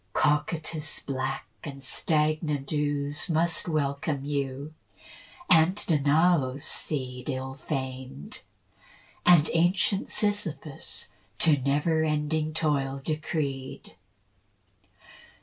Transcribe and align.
Cocytus' 0.13 1.05
black 1.05 1.45
and 1.63 1.83
stagnant 1.83 2.71
ooze 2.73 3.29
Must 3.29 3.67
welcome 3.69 4.25
you, 4.25 4.73
and 5.47 5.75
Danaus' 5.75 6.63
seed 6.65 7.29
Ill 7.29 7.53
famed, 7.53 8.41
and 9.27 9.47
ancient 9.53 10.09
Sisyphus 10.09 11.09
To 11.37 11.57
never 11.59 12.03
ending 12.03 12.51
toil 12.51 12.99
decreed. 13.05 13.93